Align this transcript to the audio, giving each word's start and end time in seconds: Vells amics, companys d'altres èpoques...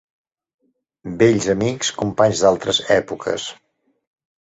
Vells 1.19 1.47
amics, 1.55 1.93
companys 2.01 2.45
d'altres 2.47 2.83
èpoques... 3.01 3.51